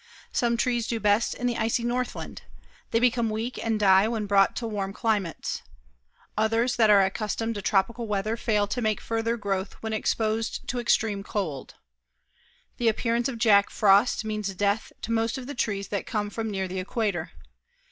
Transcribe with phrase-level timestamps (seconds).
[0.31, 2.41] Some trees do best in the icy northland.
[2.89, 5.61] They become weak and die when brought to warm climates.
[6.35, 10.79] Others that are accustomed to tropical weather fail to make further growth when exposed to
[10.79, 11.75] extreme cold.
[12.77, 16.49] The appearance of Jack Frost means death to most of the trees that come from
[16.49, 17.33] near the equator.